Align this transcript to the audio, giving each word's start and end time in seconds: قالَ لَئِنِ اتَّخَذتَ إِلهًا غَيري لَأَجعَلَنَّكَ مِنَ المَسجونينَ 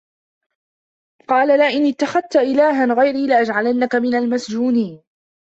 قالَ 1.27 1.47
لَئِنِ 1.59 1.85
اتَّخَذتَ 1.87 2.35
إِلهًا 2.35 2.93
غَيري 2.93 3.27
لَأَجعَلَنَّكَ 3.27 3.95
مِنَ 3.95 4.15
المَسجونينَ 4.15 5.01